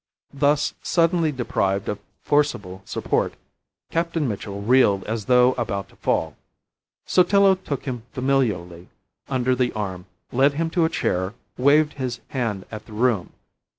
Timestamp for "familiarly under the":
8.11-9.71